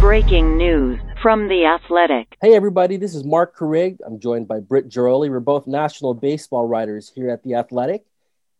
Breaking 0.00 0.56
news 0.56 0.98
from 1.22 1.46
The 1.46 1.66
Athletic. 1.66 2.36
Hey, 2.42 2.56
everybody, 2.56 2.96
this 2.96 3.14
is 3.14 3.22
Mark 3.22 3.56
Carig. 3.56 3.98
I'm 4.04 4.18
joined 4.18 4.48
by 4.48 4.58
Britt 4.58 4.88
Ghiroli. 4.88 5.30
We're 5.30 5.38
both 5.38 5.68
national 5.68 6.14
baseball 6.14 6.66
writers 6.66 7.12
here 7.14 7.30
at 7.30 7.44
The 7.44 7.54
Athletic. 7.54 8.04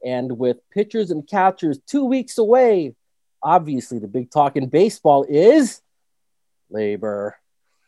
And 0.05 0.39
with 0.39 0.59
pitchers 0.71 1.11
and 1.11 1.27
catchers 1.27 1.81
two 1.89 2.05
weeks 2.05 2.39
away, 2.39 2.95
obviously 3.43 3.99
the 3.99 4.07
big 4.07 4.31
talk 4.31 4.55
in 4.55 4.69
baseball 4.69 5.27
is 5.29 5.81
labor. 6.71 7.37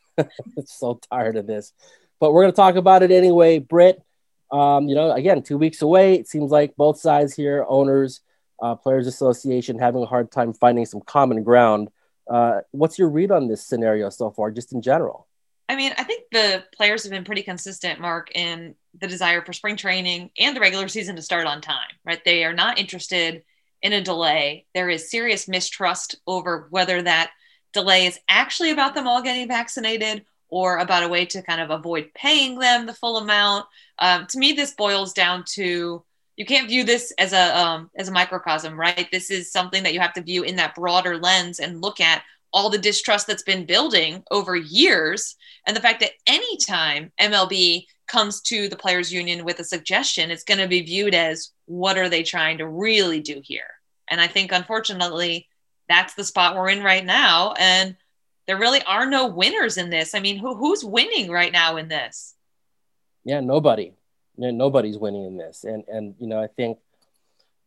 so 0.65 0.99
tired 1.09 1.37
of 1.37 1.47
this. 1.47 1.73
But 2.19 2.33
we're 2.33 2.43
going 2.43 2.53
to 2.53 2.57
talk 2.57 2.75
about 2.75 3.05
it 3.05 3.13
anyway. 3.13 3.61
Britt, 3.61 4.03
um, 4.51 4.89
you 4.89 4.97
know, 4.97 5.13
again, 5.13 5.45
two 5.45 5.57
weeks 5.57 5.83
away. 5.83 6.15
It 6.15 6.27
seems 6.27 6.51
like 6.51 6.75
both 6.75 6.99
sides 6.99 7.33
here, 7.33 7.65
owners, 7.69 8.23
uh, 8.63 8.75
Players 8.75 9.07
Association, 9.07 9.79
having 9.79 10.03
a 10.03 10.07
hard 10.07 10.31
time 10.31 10.53
finding 10.53 10.87
some 10.87 11.01
common 11.01 11.43
ground. 11.43 11.89
Uh, 12.29 12.61
what's 12.71 12.99
your 12.99 13.09
read 13.09 13.31
on 13.31 13.49
this 13.49 13.67
scenario 13.67 14.11
so 14.11 14.31
far, 14.31 14.51
just 14.51 14.73
in 14.73 14.83
general? 14.83 15.27
I 15.69 15.77
mean, 15.77 15.93
I 15.97 16.03
think 16.03 16.25
the 16.33 16.65
players 16.75 17.05
have 17.05 17.13
been 17.13 17.25
pretty 17.25 17.43
consistent, 17.43 18.01
Mark, 18.01 18.31
in 18.35 18.75
the 18.99 19.07
desire 19.07 19.41
for 19.45 19.53
spring 19.53 19.77
training 19.77 20.31
and 20.39 20.57
the 20.57 20.61
regular 20.61 20.89
season 20.89 21.15
to 21.17 21.23
start 21.23 21.47
on 21.47 21.61
time, 21.61 21.91
right? 22.05 22.25
They 22.25 22.45
are 22.45 22.53
not 22.53 22.79
interested 22.79 23.45
in 23.81 23.93
a 23.93 24.03
delay. 24.03 24.67
There 24.75 24.91
is 24.91 25.11
serious 25.11 25.49
mistrust 25.49 26.17
over 26.27 26.67
whether 26.71 27.03
that 27.03 27.31
delay 27.73 28.07
is 28.07 28.19
actually 28.29 28.71
about 28.71 28.95
them 28.95 29.07
all 29.07 29.23
getting 29.23 29.47
vaccinated 29.47 30.25
or 30.49 30.79
about 30.79 31.05
a 31.05 31.09
way 31.09 31.25
to 31.27 31.43
kind 31.43 31.61
of 31.61 31.71
avoid 31.71 32.11
paying 32.15 32.59
them 32.59 32.87
the 32.87 32.95
full 32.95 33.19
amount. 33.19 33.67
Um, 34.01 34.27
to 34.31 34.39
me, 34.39 34.53
this 34.53 34.73
boils 34.73 35.13
down 35.13 35.45
to 35.53 36.05
you 36.41 36.47
can't 36.47 36.69
view 36.71 36.85
this 36.85 37.13
as 37.19 37.35
a 37.35 37.55
um, 37.55 37.91
as 37.97 38.09
a 38.09 38.13
microcosm, 38.13 38.81
right? 38.81 39.07
This 39.13 39.31
is 39.31 39.53
something 39.53 39.83
that 39.83 39.93
you 39.93 40.01
have 40.01 40.15
to 40.15 40.23
view 40.23 40.43
in 40.43 40.57
that 40.57 40.75
broader 40.75 41.19
lens 41.19 41.61
and 41.61 41.83
look 41.83 42.01
at 42.01 42.23
all 42.51 42.71
the 42.71 42.79
distrust 42.79 43.27
that's 43.27 43.43
been 43.43 43.67
building 43.67 44.23
over 44.31 44.57
years, 44.57 45.37
and 45.67 45.77
the 45.77 45.83
fact 45.83 46.01
that 46.01 46.13
anytime 46.27 47.13
MLB 47.21 47.85
comes 48.09 48.41
to 48.41 48.71
the 48.71 48.77
players 48.77 49.13
union 49.13 49.45
with 49.45 49.61
a 49.61 49.65
suggestion, 49.65 50.31
it's 50.31 50.43
going 50.43 50.57
to 50.57 50.67
be 50.67 50.81
viewed 50.81 51.15
as 51.15 51.51
what 51.67 51.99
are 51.99 52.09
they 52.09 52.23
trying 52.23 52.57
to 52.57 52.67
really 52.67 53.21
do 53.21 53.43
here? 53.45 53.69
And 54.09 54.19
I 54.19 54.27
think 54.27 54.51
unfortunately, 54.51 55.47
that's 55.91 56.15
the 56.15 56.25
spot 56.25 56.57
we're 56.57 56.71
in 56.71 56.83
right 56.83 57.05
now, 57.05 57.53
and 57.59 57.97
there 58.47 58.57
really 58.57 58.83
are 58.85 59.05
no 59.05 59.27
winners 59.27 59.77
in 59.77 59.91
this. 59.91 60.15
I 60.15 60.21
mean, 60.21 60.39
who 60.39 60.55
who's 60.55 60.83
winning 60.83 61.31
right 61.31 61.53
now 61.53 61.77
in 61.77 61.89
this? 61.89 62.35
Yeah, 63.27 63.41
nobody. 63.41 63.93
Yeah, 64.41 64.53
nobody's 64.53 64.97
winning 64.97 65.27
in 65.27 65.37
this. 65.37 65.65
And 65.65 65.85
and 65.87 66.15
you 66.19 66.27
know, 66.27 66.43
I 66.43 66.47
think 66.47 66.79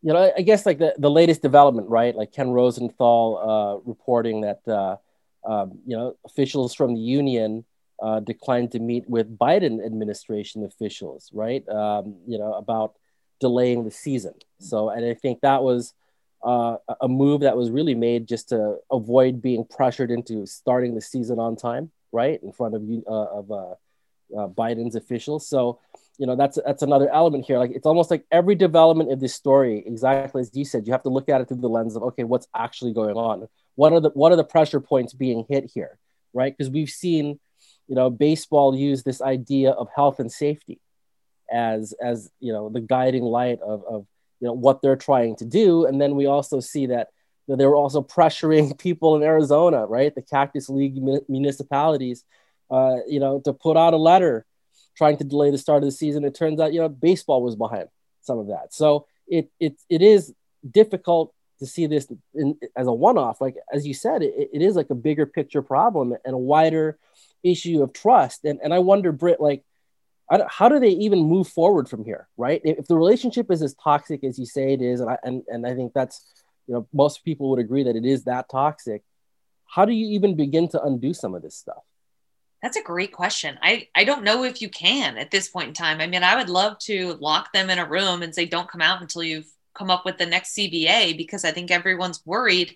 you 0.02 0.12
know, 0.12 0.32
I 0.36 0.42
guess 0.42 0.66
like 0.66 0.78
the, 0.78 0.92
the 0.98 1.10
latest 1.10 1.40
development, 1.40 1.88
right? 1.88 2.14
Like 2.14 2.32
Ken 2.32 2.50
Rosenthal 2.50 3.38
uh, 3.38 3.88
reporting 3.88 4.42
that 4.42 4.60
uh, 4.68 4.96
um, 5.46 5.78
you 5.86 5.96
know 5.96 6.16
officials 6.24 6.74
from 6.74 6.94
the 6.94 7.00
union 7.00 7.64
uh, 8.02 8.18
declined 8.20 8.72
to 8.72 8.80
meet 8.80 9.08
with 9.08 9.38
Biden 9.38 9.84
administration 9.86 10.64
officials, 10.64 11.30
right? 11.32 11.66
Um, 11.68 12.16
you 12.26 12.38
know 12.38 12.54
about 12.54 12.96
delaying 13.40 13.84
the 13.84 13.92
season. 13.92 14.34
So, 14.58 14.90
and 14.90 15.06
I 15.06 15.14
think 15.14 15.42
that 15.42 15.62
was 15.62 15.94
uh, 16.44 16.76
a 17.00 17.08
move 17.08 17.42
that 17.42 17.56
was 17.56 17.70
really 17.70 17.94
made 17.94 18.26
just 18.26 18.48
to 18.48 18.78
avoid 18.90 19.40
being 19.40 19.64
pressured 19.64 20.10
into 20.10 20.44
starting 20.44 20.94
the 20.96 21.00
season 21.00 21.38
on 21.38 21.54
time, 21.54 21.92
right, 22.10 22.42
in 22.42 22.52
front 22.52 22.74
of 22.74 22.82
uh, 22.82 23.38
of 23.38 23.50
uh, 23.50 23.70
uh, 24.36 24.48
Biden's 24.48 24.96
officials. 24.96 25.48
So, 25.48 25.78
you 26.18 26.26
know, 26.26 26.36
that's 26.36 26.58
that's 26.64 26.82
another 26.82 27.10
element 27.12 27.44
here. 27.44 27.58
Like 27.58 27.72
it's 27.72 27.86
almost 27.86 28.10
like 28.10 28.24
every 28.30 28.54
development 28.54 29.10
of 29.10 29.20
this 29.20 29.34
story, 29.34 29.82
exactly 29.86 30.40
as 30.40 30.50
you 30.54 30.64
said, 30.64 30.86
you 30.86 30.92
have 30.92 31.02
to 31.02 31.08
look 31.08 31.28
at 31.28 31.40
it 31.40 31.48
through 31.48 31.60
the 31.60 31.68
lens 31.68 31.96
of 31.96 32.02
okay, 32.02 32.24
what's 32.24 32.46
actually 32.54 32.92
going 32.92 33.16
on? 33.16 33.48
What 33.74 33.92
are 33.92 34.00
the 34.00 34.10
what 34.10 34.32
are 34.32 34.36
the 34.36 34.44
pressure 34.44 34.80
points 34.80 35.12
being 35.12 35.44
hit 35.48 35.70
here, 35.74 35.98
right? 36.32 36.56
Because 36.56 36.70
we've 36.70 36.90
seen, 36.90 37.40
you 37.88 37.94
know, 37.94 38.10
baseball 38.10 38.76
use 38.76 39.02
this 39.02 39.20
idea 39.20 39.70
of 39.70 39.88
health 39.94 40.20
and 40.20 40.30
safety 40.30 40.80
as 41.50 41.94
as 42.02 42.30
you 42.40 42.52
know 42.52 42.68
the 42.68 42.80
guiding 42.80 43.22
light 43.22 43.60
of 43.60 43.84
of 43.84 44.06
you 44.40 44.46
know 44.46 44.52
what 44.52 44.82
they're 44.82 44.96
trying 44.96 45.36
to 45.36 45.44
do 45.44 45.86
and 45.86 46.00
then 46.00 46.14
we 46.14 46.26
also 46.26 46.60
see 46.60 46.86
that 46.86 47.08
you 47.46 47.52
know, 47.52 47.56
they 47.56 47.66
were 47.66 47.76
also 47.76 48.02
pressuring 48.02 48.78
people 48.78 49.16
in 49.16 49.22
arizona 49.22 49.86
right 49.86 50.14
the 50.14 50.22
cactus 50.22 50.68
league 50.68 50.96
municipalities 51.28 52.24
uh, 52.70 52.96
you 53.06 53.20
know 53.20 53.40
to 53.40 53.52
put 53.52 53.76
out 53.76 53.94
a 53.94 53.98
letter 53.98 54.44
trying 54.96 55.16
to 55.16 55.24
delay 55.24 55.50
the 55.50 55.58
start 55.58 55.82
of 55.82 55.86
the 55.86 55.92
season 55.92 56.24
it 56.24 56.34
turns 56.34 56.60
out 56.60 56.72
you 56.72 56.80
know 56.80 56.88
baseball 56.88 57.42
was 57.42 57.56
behind 57.56 57.88
some 58.22 58.38
of 58.38 58.48
that 58.48 58.72
so 58.72 59.06
it 59.26 59.50
it, 59.60 59.76
it 59.88 60.02
is 60.02 60.34
difficult 60.70 61.32
to 61.58 61.66
see 61.66 61.86
this 61.86 62.10
in, 62.34 62.56
as 62.76 62.86
a 62.86 62.92
one-off 62.92 63.40
like 63.40 63.56
as 63.72 63.86
you 63.86 63.94
said 63.94 64.22
it, 64.22 64.50
it 64.52 64.62
is 64.62 64.76
like 64.76 64.90
a 64.90 64.94
bigger 64.94 65.26
picture 65.26 65.62
problem 65.62 66.14
and 66.24 66.34
a 66.34 66.38
wider 66.38 66.98
issue 67.42 67.82
of 67.82 67.92
trust 67.92 68.44
and, 68.44 68.58
and 68.62 68.72
i 68.72 68.78
wonder 68.78 69.12
britt 69.12 69.40
like 69.40 69.62
how 70.48 70.68
do 70.68 70.78
they 70.78 70.90
even 70.90 71.18
move 71.20 71.48
forward 71.48 71.88
from 71.88 72.04
here, 72.04 72.28
right? 72.36 72.60
If 72.64 72.86
the 72.86 72.96
relationship 72.96 73.50
is 73.50 73.62
as 73.62 73.74
toxic 73.74 74.24
as 74.24 74.38
you 74.38 74.46
say 74.46 74.72
it 74.72 74.80
is, 74.80 75.00
and 75.00 75.10
I, 75.10 75.18
and, 75.22 75.42
and 75.48 75.66
I 75.66 75.74
think 75.74 75.92
that's, 75.92 76.24
you 76.66 76.74
know, 76.74 76.88
most 76.92 77.24
people 77.24 77.50
would 77.50 77.58
agree 77.58 77.82
that 77.84 77.96
it 77.96 78.06
is 78.06 78.24
that 78.24 78.48
toxic. 78.48 79.02
How 79.66 79.84
do 79.84 79.92
you 79.92 80.14
even 80.14 80.34
begin 80.34 80.68
to 80.68 80.82
undo 80.82 81.12
some 81.12 81.34
of 81.34 81.42
this 81.42 81.56
stuff? 81.56 81.82
That's 82.64 82.78
a 82.78 82.82
great 82.82 83.12
question. 83.12 83.58
I, 83.60 83.88
I 83.94 84.04
don't 84.04 84.24
know 84.24 84.42
if 84.42 84.62
you 84.62 84.70
can 84.70 85.18
at 85.18 85.30
this 85.30 85.50
point 85.50 85.68
in 85.68 85.74
time. 85.74 86.00
I 86.00 86.06
mean, 86.06 86.22
I 86.22 86.34
would 86.34 86.48
love 86.48 86.78
to 86.84 87.12
lock 87.20 87.52
them 87.52 87.68
in 87.68 87.78
a 87.78 87.86
room 87.86 88.22
and 88.22 88.34
say, 88.34 88.46
don't 88.46 88.70
come 88.70 88.80
out 88.80 89.02
until 89.02 89.22
you've 89.22 89.50
come 89.74 89.90
up 89.90 90.06
with 90.06 90.16
the 90.16 90.24
next 90.24 90.56
CBA 90.56 91.14
because 91.18 91.44
I 91.44 91.50
think 91.50 91.70
everyone's 91.70 92.24
worried 92.24 92.74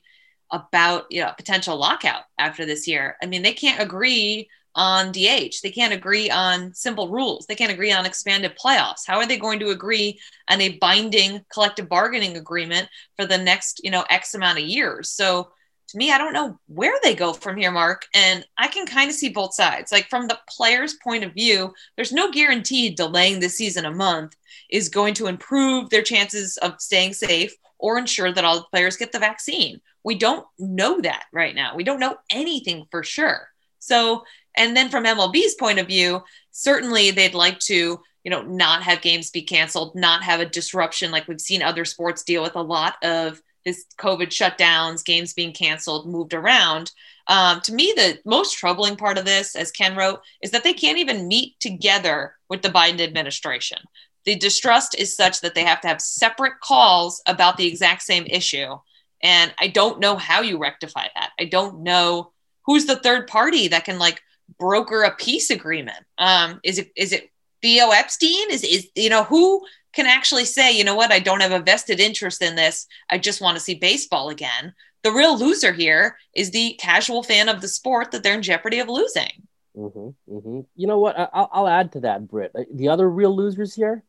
about 0.51 1.07
you 1.11 1.23
know 1.23 1.33
potential 1.39 1.79
lockout 1.79 2.25
after 2.39 2.67
this 2.67 2.87
year. 2.87 3.17
I 3.23 3.27
mean, 3.27 3.41
they 3.41 3.55
can't 3.55 3.81
agree 3.81 4.51
on 4.75 5.11
DH. 5.11 5.63
They 5.63 5.73
can't 5.75 5.95
agree 5.95 6.29
on 6.29 6.75
simple 6.75 7.09
rules. 7.09 7.47
They 7.47 7.55
can't 7.55 7.73
agree 7.73 7.91
on 7.91 8.05
expanded 8.05 8.59
playoffs. 8.63 9.07
How 9.07 9.17
are 9.17 9.27
they 9.27 9.39
going 9.39 9.59
to 9.61 9.71
agree 9.71 10.21
on 10.51 10.61
a 10.61 10.77
binding 10.77 11.47
collective 11.51 11.89
bargaining 11.89 12.37
agreement 12.37 12.91
for 13.17 13.25
the 13.25 13.39
next, 13.39 13.81
you 13.83 13.91
know, 13.91 14.05
X 14.11 14.35
amount 14.35 14.59
of 14.59 14.65
years? 14.65 15.09
So 15.09 15.49
to 15.89 15.97
me, 15.97 16.13
I 16.13 16.19
don't 16.19 16.33
know 16.33 16.59
where 16.67 16.95
they 17.03 17.15
go 17.15 17.33
from 17.33 17.57
here, 17.57 17.71
Mark. 17.71 18.07
And 18.15 18.45
I 18.59 18.69
can 18.69 18.87
kind 18.87 19.09
of 19.09 19.17
see 19.17 19.31
both 19.31 19.55
sides. 19.55 19.91
Like 19.91 20.09
from 20.09 20.29
the 20.29 20.39
player's 20.49 20.95
point 20.95 21.25
of 21.25 21.33
view, 21.35 21.73
there's 21.97 22.13
no 22.13 22.31
guarantee 22.31 22.91
delaying 22.91 23.41
the 23.41 23.49
season 23.49 23.85
a 23.87 23.91
month 23.91 24.37
is 24.71 24.89
going 24.89 25.15
to 25.15 25.27
improve 25.27 25.89
their 25.89 26.03
chances 26.03 26.59
of 26.59 26.81
staying 26.81 27.15
safe 27.15 27.55
or 27.79 27.97
ensure 27.97 28.33
that 28.33 28.45
all 28.45 28.57
the 28.57 28.67
players 28.71 28.97
get 28.97 29.13
the 29.13 29.19
vaccine. 29.19 29.81
We 30.05 30.15
don't 30.15 30.47
know 30.59 31.01
that 31.01 31.25
right 31.33 31.55
now. 31.55 31.75
We 31.75 31.85
don't 31.85 32.01
know 32.01 32.17
anything 32.31 32.87
for 32.91 33.03
sure. 33.03 33.49
So 33.79 34.25
and 34.59 34.77
then 34.77 34.89
from 34.89 35.05
MLB's 35.05 35.55
point 35.55 35.79
of 35.79 35.87
view, 35.87 36.23
certainly 36.51 37.13
they'd 37.13 37.35
like 37.35 37.61
to, 37.61 38.01
you 38.25 38.31
know, 38.31 38.43
not 38.43 38.83
have 38.83 39.01
games 39.01 39.31
be 39.31 39.43
canceled, 39.43 39.95
not 39.95 40.25
have 40.25 40.41
a 40.41 40.47
disruption 40.47 41.13
like 41.13 41.29
we've 41.29 41.41
seen 41.41 41.63
other 41.63 41.85
sports 41.85 42.25
deal 42.25 42.43
with 42.43 42.57
a 42.57 42.63
lot 42.63 42.97
of 43.03 43.41
this 43.69 43.85
COVID 43.99 44.29
shutdowns, 44.29 45.05
games 45.05 45.35
being 45.35 45.53
canceled, 45.53 46.09
moved 46.09 46.35
around. 46.35 46.91
Um, 47.27 47.61
to 47.63 47.73
me, 47.73 47.93
the 47.95 48.19
most 48.25 48.57
troubling 48.57 48.97
part 48.97 49.19
of 49.19 49.25
this, 49.25 49.55
as 49.55 49.71
Ken 49.71 49.95
wrote, 49.97 50.21
is 50.43 50.51
that 50.51 50.65
they 50.65 50.73
can't 50.73 50.99
even 50.99 51.29
meet 51.29 51.61
together 51.61 52.35
with 52.49 52.63
the 52.63 52.71
Biden 52.71 53.01
administration. 53.01 53.79
The 54.25 54.35
distrust 54.35 54.95
is 54.99 55.15
such 55.15 55.41
that 55.43 55.55
they 55.55 55.65
have 55.65 55.81
to 55.83 55.89
have 55.89 56.01
separate 56.01 56.61
calls 56.63 57.23
about 57.27 57.57
the 57.57 57.67
exact 57.67 58.03
same 58.03 58.25
issue. 58.27 58.77
And 59.23 59.53
I 59.61 59.69
don't 59.69 60.01
know 60.01 60.17
how 60.17 60.41
you 60.41 60.59
rectify 60.59 61.07
that. 61.15 61.31
I 61.39 61.45
don't 61.45 61.83
know 61.83 62.33
who's 62.65 62.87
the 62.87 62.97
third 62.97 63.27
party 63.27 63.69
that 63.69 63.85
can 63.85 63.99
like 63.99 64.21
broker 64.59 65.03
a 65.03 65.15
peace 65.15 65.51
agreement? 65.51 66.05
Um, 66.19 66.61
is 66.63 66.79
it 66.79 66.91
is 66.97 67.13
it 67.13 67.31
Theo 67.63 67.91
Epstein? 67.91 68.51
Is 68.51 68.65
is 68.65 68.89
you 68.95 69.11
know 69.11 69.25
who 69.25 69.65
can 69.93 70.07
actually 70.07 70.45
say, 70.45 70.77
you 70.77 70.85
know 70.85 70.95
what, 70.95 71.13
I 71.13 71.19
don't 71.19 71.41
have 71.41 71.53
a 71.53 71.61
vested 71.61 72.01
interest 72.01 72.43
in 72.43 72.57
this. 72.57 72.87
I 73.11 73.19
just 73.19 73.41
want 73.41 73.57
to 73.57 73.63
see 73.63 73.75
baseball 73.75 74.29
again. 74.29 74.75
The 75.03 75.13
real 75.13 75.39
loser 75.39 75.73
here 75.73 76.17
is 76.35 76.51
the 76.51 76.75
casual 76.75 77.23
fan 77.23 77.49
of 77.49 77.61
the 77.61 77.69
sport 77.69 78.11
that 78.11 78.23
they're 78.23 78.35
in 78.35 78.43
jeopardy 78.43 78.81
of 78.81 78.89
losing. 78.89 79.47
Mm-hmm, 79.77 80.35
mm-hmm. 80.35 80.61
You 80.75 80.87
know 80.87 80.99
what? 80.99 81.17
I'll, 81.33 81.49
I'll 81.53 81.69
add 81.69 81.93
to 81.93 82.01
that, 82.01 82.27
Britt. 82.27 82.55
The 82.73 82.89
other 82.89 83.09
real 83.09 83.35
losers 83.35 83.75
here, 83.75 84.03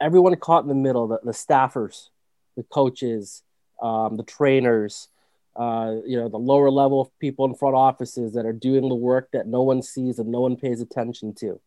everyone 0.00 0.34
caught 0.36 0.64
in 0.64 0.68
the 0.68 0.74
middle, 0.74 1.06
the, 1.06 1.20
the 1.22 1.32
staffers, 1.32 2.08
the 2.56 2.64
coaches, 2.64 3.42
um, 3.80 4.16
the 4.16 4.24
trainers, 4.24 5.08
uh, 5.56 5.96
you 6.04 6.18
know, 6.18 6.28
the 6.28 6.38
lower 6.38 6.70
level 6.70 7.12
people 7.20 7.44
in 7.44 7.54
front 7.54 7.76
offices 7.76 8.32
that 8.32 8.46
are 8.46 8.52
doing 8.52 8.88
the 8.88 8.94
work 8.94 9.28
that 9.32 9.46
no 9.46 9.62
one 9.62 9.82
sees 9.82 10.18
and 10.18 10.28
no 10.30 10.40
one 10.40 10.56
pays 10.56 10.80
attention 10.80 11.34
to, 11.34 11.60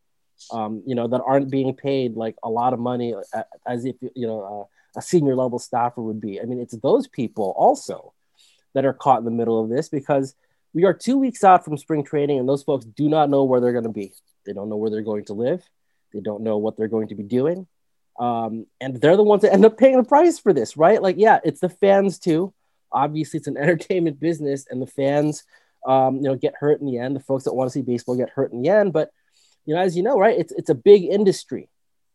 um, 0.51 0.83
you 0.85 0.95
know, 0.95 1.07
that 1.07 1.21
aren't 1.25 1.49
being 1.49 1.73
paid 1.75 2.15
like 2.15 2.35
a 2.43 2.49
lot 2.49 2.73
of 2.73 2.79
money 2.79 3.13
uh, 3.13 3.43
as 3.65 3.85
if, 3.85 3.95
you 4.15 4.27
know, 4.27 4.67
uh, 4.95 4.99
a 4.99 5.01
senior 5.01 5.35
level 5.35 5.59
staffer 5.59 6.01
would 6.01 6.21
be. 6.21 6.41
I 6.41 6.45
mean, 6.45 6.59
it's 6.59 6.75
those 6.77 7.07
people 7.07 7.53
also 7.57 8.13
that 8.73 8.85
are 8.85 8.93
caught 8.93 9.19
in 9.19 9.25
the 9.25 9.31
middle 9.31 9.61
of 9.61 9.69
this 9.69 9.89
because 9.89 10.35
we 10.73 10.85
are 10.85 10.93
two 10.93 11.17
weeks 11.17 11.43
out 11.43 11.65
from 11.65 11.77
spring 11.77 12.03
training 12.03 12.39
and 12.39 12.47
those 12.47 12.63
folks 12.63 12.85
do 12.85 13.09
not 13.09 13.29
know 13.29 13.43
where 13.43 13.59
they're 13.59 13.71
going 13.71 13.83
to 13.83 13.89
be. 13.89 14.13
They 14.45 14.53
don't 14.53 14.69
know 14.69 14.77
where 14.77 14.89
they're 14.89 15.01
going 15.01 15.25
to 15.25 15.33
live. 15.33 15.63
They 16.13 16.21
don't 16.21 16.43
know 16.43 16.57
what 16.57 16.77
they're 16.77 16.87
going 16.87 17.09
to 17.09 17.15
be 17.15 17.23
doing. 17.23 17.67
Um, 18.19 18.65
and 18.81 18.99
they're 18.99 19.17
the 19.17 19.23
ones 19.23 19.43
that 19.43 19.53
end 19.53 19.65
up 19.65 19.77
paying 19.77 19.97
the 19.97 20.03
price 20.03 20.39
for 20.39 20.53
this, 20.53 20.77
right? 20.77 21.01
Like, 21.01 21.17
yeah, 21.17 21.39
it's 21.43 21.59
the 21.59 21.69
fans 21.69 22.17
too 22.17 22.53
obviously 22.91 23.37
it's 23.37 23.47
an 23.47 23.57
entertainment 23.61 24.19
business, 24.19 24.65
and 24.69 24.81
the 24.81 24.87
fans, 24.87 25.43
um, 25.85 26.17
you 26.17 26.23
know, 26.23 26.35
get 26.35 26.55
hurt 26.59 26.79
in 26.79 26.87
the 26.87 26.97
end. 26.97 27.15
The 27.15 27.21
folks 27.21 27.43
that 27.45 27.53
want 27.53 27.69
to 27.69 27.73
see 27.73 27.81
baseball 27.81 28.15
get 28.15 28.29
hurt 28.29 28.51
in 28.51 28.61
the 28.61 28.69
end. 28.69 28.93
But 28.93 29.11
you 29.67 29.75
know, 29.75 29.81
as 29.81 29.95
you 29.95 30.01
know, 30.01 30.17
right, 30.17 30.39
it's 30.39 30.53
it's 30.53 30.69
a 30.69 30.75
big 30.75 31.03
industry, 31.03 31.69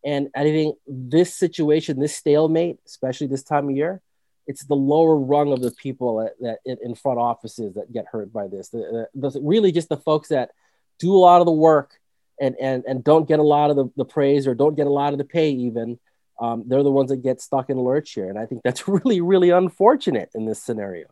and 0.05 0.29
I 0.35 0.43
think 0.43 0.79
this 0.89 1.35
situation, 1.35 2.01
this 2.01 2.17
stalemate, 2.17 2.81
especially 2.87 3.29
this 3.29 3.45
time 3.45 3.69
of 3.69 3.77
year, 3.77 4.01
it's 4.47 4.65
the 4.65 4.75
lower 4.75 5.17
rung 5.17 5.53
of 5.53 5.61
the 5.61 5.71
people 5.71 6.17
that, 6.17 6.59
that 6.65 6.79
in 6.83 6.95
front 6.95 7.19
offices 7.19 7.75
that 7.75 7.93
get 7.93 8.07
hurt 8.11 8.33
by 8.33 8.49
this. 8.49 8.71
The, 8.71 9.07
the, 9.15 9.41
really 9.43 9.71
just 9.71 9.89
the 9.89 9.97
folks 9.97 10.29
that 10.29 10.51
do 10.99 11.15
a 11.15 11.19
lot 11.19 11.41
of 11.41 11.47
the 11.47 11.53
work 11.53 12.01
and 12.41 12.57
and 12.61 12.85
and 12.87 13.05
don't 13.05 13.29
get 13.29 13.39
a 13.39 13.45
lot 13.45 13.71
of 13.71 13.77
the, 13.77 13.91
the 13.97 14.05
praise 14.05 14.47
or 14.47 14.55
don't 14.55 14.75
get 14.75 14.87
a 14.87 14.91
lot 14.91 15.13
of 15.13 15.19
the 15.19 15.25
pay 15.25 15.51
even 15.51 15.99
um, 16.41 16.65
they're 16.67 16.83
the 16.83 16.91
ones 16.91 17.11
that 17.11 17.19
get 17.19 17.41
stuck 17.41 17.71
in 17.71 17.79
lurch 17.79 18.13
here. 18.13 18.29
And 18.29 18.39
i 18.39 18.47
think 18.47 18.63
that's 18.63 18.89
really 18.89 19.21
really 19.21 19.51
unfortunate 19.51 20.31
in 20.35 20.47
this 20.47 20.63
scenario 20.63 21.07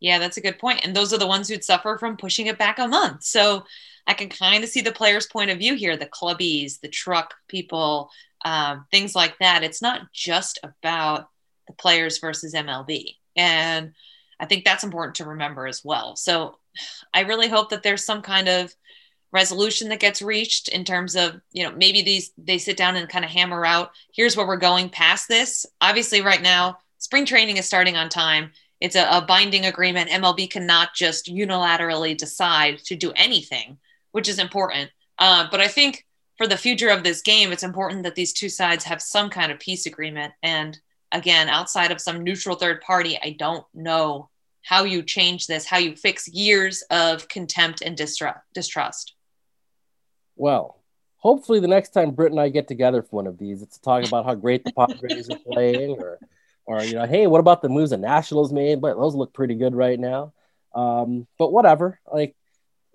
yeah 0.00 0.18
that's 0.18 0.36
a 0.36 0.40
good 0.40 0.58
point 0.58 0.80
and 0.84 0.94
those 0.96 1.12
are 1.12 1.18
the 1.18 1.26
ones 1.26 1.48
who'd 1.48 1.64
suffer 1.64 1.96
from 1.98 2.16
pushing 2.16 2.46
it 2.46 2.58
back 2.58 2.78
a 2.78 2.88
month. 2.88 3.22
So 3.22 3.64
i 4.06 4.14
can 4.14 4.28
kind 4.28 4.64
of 4.64 4.70
see 4.70 4.80
the 4.80 4.92
players 4.92 5.26
point 5.26 5.50
of 5.50 5.58
view 5.58 5.74
here 5.74 5.96
the 5.96 6.06
clubbies 6.06 6.80
the 6.80 6.88
truck 6.88 7.34
people 7.48 8.10
um, 8.42 8.86
things 8.90 9.14
like 9.14 9.38
that. 9.40 9.62
It's 9.62 9.82
not 9.82 10.12
just 10.14 10.58
about 10.62 11.28
the 11.66 11.74
players 11.74 12.18
versus 12.18 12.54
mlb 12.54 13.14
and 13.36 13.92
i 14.40 14.46
think 14.46 14.64
that's 14.64 14.84
important 14.84 15.16
to 15.16 15.24
remember 15.24 15.66
as 15.66 15.84
well. 15.84 16.16
So 16.16 16.58
i 17.14 17.20
really 17.20 17.48
hope 17.48 17.70
that 17.70 17.82
there's 17.82 18.04
some 18.04 18.22
kind 18.22 18.48
of 18.48 18.74
resolution 19.32 19.88
that 19.90 20.00
gets 20.00 20.22
reached 20.22 20.68
in 20.68 20.84
terms 20.84 21.14
of 21.14 21.40
you 21.52 21.62
know 21.62 21.72
maybe 21.76 22.02
these 22.02 22.32
they 22.36 22.58
sit 22.58 22.76
down 22.76 22.96
and 22.96 23.08
kind 23.08 23.24
of 23.24 23.30
hammer 23.30 23.64
out 23.64 23.92
here's 24.12 24.36
where 24.36 24.46
we're 24.46 24.56
going 24.56 24.88
past 24.88 25.28
this. 25.28 25.66
Obviously 25.80 26.20
right 26.20 26.42
now 26.42 26.78
spring 26.98 27.24
training 27.24 27.56
is 27.56 27.66
starting 27.66 27.96
on 27.96 28.08
time 28.08 28.50
it's 28.80 28.96
a, 28.96 29.06
a 29.10 29.20
binding 29.20 29.66
agreement. 29.66 30.10
Mlb 30.10 30.50
cannot 30.50 30.94
just 30.94 31.26
unilaterally 31.26 32.16
decide 32.16 32.78
to 32.78 32.96
do 32.96 33.12
anything 33.12 33.78
which 34.12 34.28
is 34.28 34.38
important. 34.38 34.90
Uh, 35.18 35.46
but 35.50 35.60
i 35.60 35.68
think 35.68 36.06
for 36.36 36.46
the 36.46 36.56
future 36.56 36.88
of 36.88 37.04
this 37.04 37.20
game 37.22 37.52
it's 37.52 37.62
important 37.62 38.02
that 38.02 38.14
these 38.14 38.32
two 38.32 38.48
sides 38.48 38.84
have 38.84 39.02
some 39.02 39.28
kind 39.30 39.52
of 39.52 39.58
peace 39.58 39.86
agreement. 39.86 40.32
And 40.42 40.78
again 41.12 41.48
outside 41.48 41.90
of 41.90 42.00
some 42.00 42.22
neutral 42.22 42.56
third 42.56 42.80
party 42.82 43.18
i 43.22 43.30
don't 43.38 43.64
know 43.74 44.30
how 44.62 44.84
you 44.84 45.02
change 45.02 45.46
this 45.46 45.66
how 45.66 45.78
you 45.78 45.96
fix 45.96 46.28
years 46.28 46.82
of 46.90 47.28
contempt 47.28 47.82
and 47.82 47.96
distrust. 47.96 49.14
Well, 50.36 50.80
hopefully 51.16 51.60
the 51.60 51.68
next 51.68 51.90
time 51.90 52.12
Britt 52.12 52.32
and 52.32 52.40
I 52.40 52.48
get 52.48 52.68
together 52.68 53.02
for 53.02 53.16
one 53.16 53.26
of 53.26 53.38
these, 53.38 53.62
it's 53.62 53.76
to 53.76 53.82
talk 53.82 54.06
about 54.06 54.24
how 54.24 54.34
great 54.34 54.64
the 54.64 54.72
Padres 54.72 55.28
are 55.28 55.38
playing, 55.52 55.90
or, 55.90 56.18
or 56.70 56.84
you 56.84 56.94
know, 56.94 57.04
hey, 57.04 57.26
what 57.26 57.40
about 57.40 57.62
the 57.62 57.68
moves 57.68 57.90
the 57.90 57.96
Nationals 57.96 58.52
made? 58.52 58.80
But 58.80 58.96
those 58.96 59.16
look 59.16 59.32
pretty 59.32 59.56
good 59.56 59.74
right 59.74 59.98
now. 59.98 60.32
Um, 60.72 61.26
but 61.36 61.52
whatever. 61.52 61.98
Like 62.10 62.36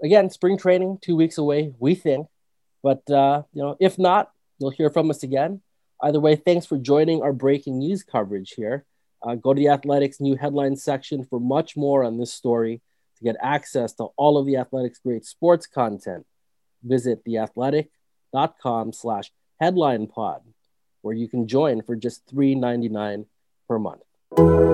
again, 0.01 0.29
spring 0.29 0.57
training 0.57 0.99
two 1.01 1.17
weeks 1.17 1.37
away, 1.37 1.73
we 1.77 1.93
think. 1.93 2.27
But 2.81 3.09
uh, 3.11 3.43
you 3.51 3.61
know, 3.61 3.75
if 3.81 3.99
not, 3.99 4.31
you'll 4.59 4.69
hear 4.69 4.89
from 4.89 5.09
us 5.09 5.23
again. 5.23 5.61
Either 6.01 6.21
way, 6.21 6.37
thanks 6.37 6.65
for 6.65 6.77
joining 6.77 7.21
our 7.21 7.33
breaking 7.33 7.79
news 7.79 8.01
coverage 8.01 8.51
here. 8.51 8.85
Uh, 9.21 9.35
go 9.35 9.53
to 9.53 9.59
the 9.59 9.67
Athletics 9.67 10.21
new 10.21 10.37
headlines 10.37 10.81
section 10.81 11.25
for 11.25 11.41
much 11.41 11.75
more 11.75 12.05
on 12.05 12.17
this 12.17 12.31
story 12.31 12.81
to 13.17 13.23
get 13.25 13.35
access 13.41 13.91
to 13.95 14.05
all 14.15 14.37
of 14.37 14.45
the 14.45 14.55
Athletics' 14.55 14.99
great 14.99 15.25
sports 15.25 15.67
content 15.67 16.25
visit 16.81 17.25
theathletic.com 17.25 18.93
slash 18.93 19.31
headline 19.59 20.07
pod, 20.07 20.41
where 21.01 21.15
you 21.15 21.27
can 21.27 21.47
join 21.47 21.81
for 21.81 21.95
just 21.95 22.25
$3.99 22.33 23.25
per 23.67 23.79
month. 23.79 24.64